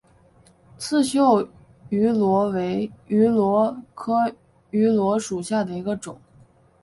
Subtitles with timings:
[0.79, 1.47] 刺绣
[1.89, 4.33] 芋螺为芋螺科
[4.71, 6.19] 芋螺属下的一个种。